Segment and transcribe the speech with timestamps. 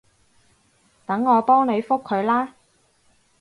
[1.05, 2.55] 等我幫你覆佢啦